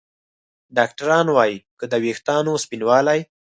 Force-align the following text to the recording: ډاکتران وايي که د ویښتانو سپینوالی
ډاکتران 0.77 1.27
وايي 1.35 1.57
که 1.79 1.85
د 1.91 1.93
ویښتانو 2.03 2.51
سپینوالی 2.63 3.19